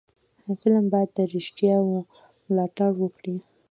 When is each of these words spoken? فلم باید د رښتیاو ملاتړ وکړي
فلم 0.59 0.85
باید 0.93 1.09
د 1.17 1.19
رښتیاو 1.33 1.87
ملاتړ 2.49 2.91
وکړي 2.97 3.37